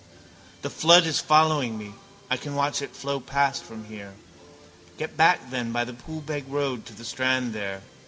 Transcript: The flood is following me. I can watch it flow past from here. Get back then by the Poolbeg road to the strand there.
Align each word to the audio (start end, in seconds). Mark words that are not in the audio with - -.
The 0.63 0.71
flood 0.71 1.05
is 1.05 1.19
following 1.19 1.77
me. 1.77 1.93
I 2.27 2.35
can 2.35 2.55
watch 2.55 2.81
it 2.81 2.95
flow 2.95 3.19
past 3.19 3.63
from 3.63 3.85
here. 3.85 4.15
Get 4.97 5.15
back 5.15 5.51
then 5.51 5.71
by 5.71 5.83
the 5.83 5.93
Poolbeg 5.93 6.49
road 6.49 6.87
to 6.87 6.93
the 6.95 7.05
strand 7.05 7.53
there. 7.53 7.83